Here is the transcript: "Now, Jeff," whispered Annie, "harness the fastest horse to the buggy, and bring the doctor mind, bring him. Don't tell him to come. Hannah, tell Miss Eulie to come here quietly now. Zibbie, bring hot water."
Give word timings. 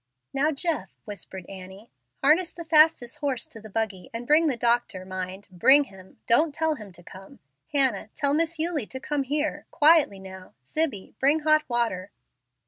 "Now, 0.33 0.49
Jeff," 0.51 0.89
whispered 1.05 1.45
Annie, 1.45 1.91
"harness 2.23 2.53
the 2.53 2.65
fastest 2.65 3.19
horse 3.19 3.45
to 3.45 3.61
the 3.61 3.69
buggy, 3.69 4.09
and 4.11 4.25
bring 4.25 4.47
the 4.47 4.57
doctor 4.57 5.05
mind, 5.05 5.47
bring 5.51 5.83
him. 5.83 6.17
Don't 6.25 6.55
tell 6.55 6.73
him 6.73 6.91
to 6.93 7.03
come. 7.03 7.37
Hannah, 7.71 8.09
tell 8.15 8.33
Miss 8.33 8.57
Eulie 8.57 8.87
to 8.87 8.99
come 8.99 9.21
here 9.21 9.67
quietly 9.69 10.17
now. 10.19 10.55
Zibbie, 10.65 11.13
bring 11.19 11.41
hot 11.41 11.69
water." 11.69 12.09